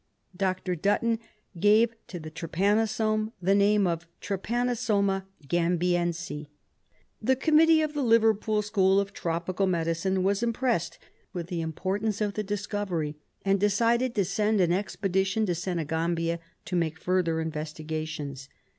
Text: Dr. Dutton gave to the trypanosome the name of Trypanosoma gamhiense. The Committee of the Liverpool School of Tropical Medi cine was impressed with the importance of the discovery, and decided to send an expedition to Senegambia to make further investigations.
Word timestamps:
Dr. 0.35 0.73
Dutton 0.73 1.19
gave 1.59 1.93
to 2.07 2.19
the 2.19 2.31
trypanosome 2.31 3.33
the 3.39 3.53
name 3.53 3.85
of 3.85 4.07
Trypanosoma 4.19 5.25
gamhiense. 5.47 6.47
The 7.21 7.35
Committee 7.35 7.83
of 7.83 7.93
the 7.93 8.01
Liverpool 8.01 8.63
School 8.63 8.99
of 8.99 9.13
Tropical 9.13 9.67
Medi 9.67 9.91
cine 9.91 10.23
was 10.23 10.41
impressed 10.41 10.97
with 11.33 11.49
the 11.49 11.61
importance 11.61 12.19
of 12.19 12.33
the 12.33 12.41
discovery, 12.41 13.15
and 13.45 13.59
decided 13.59 14.15
to 14.15 14.25
send 14.25 14.59
an 14.59 14.71
expedition 14.71 15.45
to 15.45 15.53
Senegambia 15.53 16.39
to 16.65 16.75
make 16.75 16.97
further 16.99 17.39
investigations. 17.39 18.49